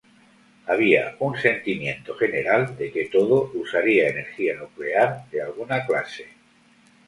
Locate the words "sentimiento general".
1.37-2.75